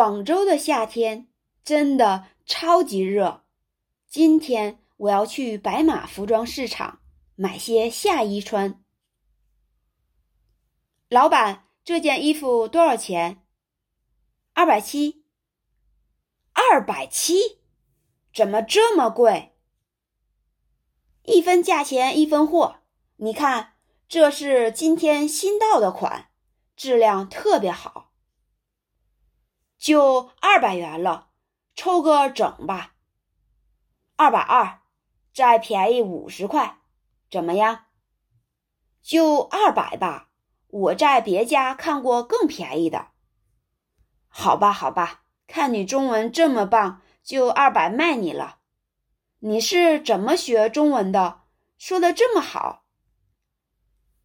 [0.00, 1.28] 广州的夏天
[1.62, 3.44] 真的超级热。
[4.08, 7.02] 今天我要去白马服装市场
[7.34, 8.82] 买些夏衣穿。
[11.10, 13.44] 老板，这件衣服多少钱？
[14.54, 15.22] 二百七。
[16.54, 17.58] 二百七？
[18.32, 19.54] 怎么这么贵？
[21.24, 22.76] 一分价钱一分货。
[23.16, 23.74] 你看，
[24.08, 26.30] 这是今天新到的款，
[26.74, 28.09] 质量特别好，
[29.80, 31.28] 就二百元了，
[31.74, 32.92] 凑个整吧。
[34.14, 34.80] 二百二，
[35.32, 36.80] 再便宜五十块，
[37.30, 37.86] 怎么样？
[39.00, 40.28] 就二百吧，
[40.68, 43.08] 我在别家看过更便宜的。
[44.28, 48.58] 好吧，好吧，看你中文这么棒，就二百卖你了。
[49.38, 51.40] 你是怎么学中文的？
[51.78, 52.84] 说的这么好？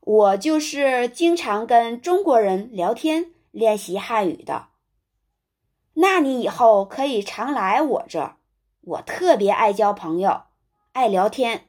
[0.00, 4.70] 我就是经常跟中国人聊天练习汉语的。
[5.94, 8.36] 那你以后可以常来我这，
[8.80, 10.42] 我特别爱交朋友，
[10.92, 11.68] 爱聊天。